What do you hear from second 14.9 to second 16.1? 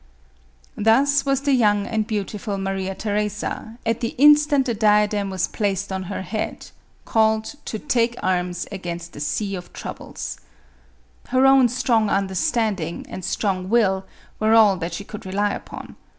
she could rely upon.